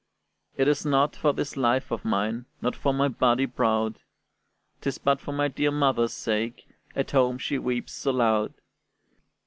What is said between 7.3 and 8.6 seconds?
she weeps aloud."